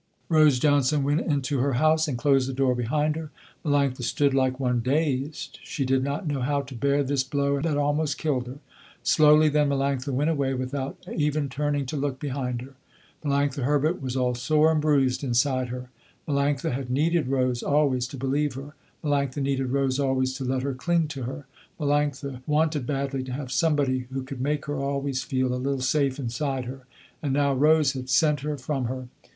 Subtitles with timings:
[0.29, 3.29] Rose Johnson went into her house and closed the door behind her.
[3.63, 7.77] Melanctha stood like one dazed, she did not know how to bear this blow that
[7.77, 8.57] almost killed her.
[9.03, 12.73] Slowly then Melanctha went away without even turning to look behind her.
[13.23, 15.91] Melanctha Herbert was all sore and bruised inside her.
[16.27, 18.73] Melanctha had needed Rose always to believe her,
[19.03, 21.45] Melanctha needed Rose always to let her cling to her,
[21.79, 26.17] Melanctha wanted badly to have somebody who could make her always feel a little safe
[26.17, 26.87] inside her,
[27.21, 29.07] and now Rose had sent her from her.